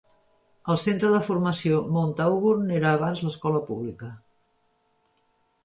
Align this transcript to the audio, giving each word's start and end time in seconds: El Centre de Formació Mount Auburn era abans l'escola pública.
El 0.73 0.79
Centre 0.83 1.11
de 1.15 1.19
Formació 1.27 1.77
Mount 1.97 2.23
Auburn 2.25 2.73
era 2.79 2.95
abans 3.01 3.23
l'escola 3.29 3.61
pública. 3.71 4.13